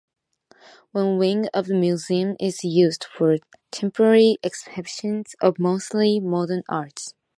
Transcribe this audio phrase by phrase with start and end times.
[0.93, 3.37] One wing of the museum is used for
[3.69, 7.13] temporary exhibitions of mostly modern art.